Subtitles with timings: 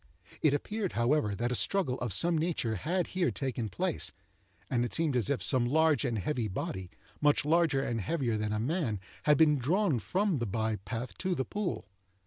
[0.41, 4.11] It appeared, however, that a struggle of some nature had here taken place,
[4.67, 6.89] and it seemed as if some large and heavy body,
[7.21, 11.35] much larger and heavier than a man, had been drawn from the by path to
[11.35, 11.85] the pool.